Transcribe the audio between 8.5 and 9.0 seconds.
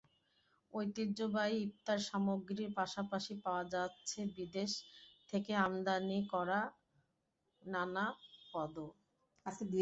পদও।